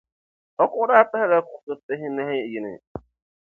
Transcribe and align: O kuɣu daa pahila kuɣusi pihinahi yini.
O 0.61 0.63
kuɣu 0.71 0.85
daa 0.89 1.09
pahila 1.11 1.37
kuɣusi 1.47 1.73
pihinahi 1.87 2.37
yini. 2.51 2.73